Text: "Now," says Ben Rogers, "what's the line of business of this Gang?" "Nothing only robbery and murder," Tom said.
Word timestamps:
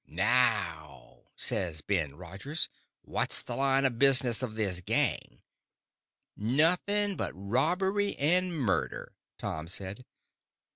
"Now," 0.07 1.25
says 1.35 1.81
Ben 1.81 2.15
Rogers, 2.15 2.69
"what's 3.03 3.43
the 3.43 3.55
line 3.55 3.85
of 3.85 3.99
business 3.99 4.41
of 4.41 4.55
this 4.55 4.81
Gang?" 4.81 5.43
"Nothing 6.35 7.21
only 7.21 7.29
robbery 7.35 8.15
and 8.17 8.51
murder," 8.51 9.13
Tom 9.37 9.67
said. 9.67 10.03